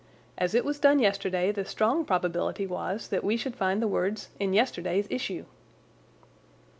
As 0.35 0.55
it 0.55 0.65
was 0.65 0.79
done 0.79 0.97
yesterday 0.97 1.51
the 1.51 1.63
strong 1.63 2.05
probability 2.05 2.65
was 2.65 3.09
that 3.09 3.23
we 3.23 3.37
should 3.37 3.55
find 3.55 3.83
the 3.83 3.87
words 3.87 4.29
in 4.39 4.51
yesterday's 4.51 5.05
issue." 5.11 5.45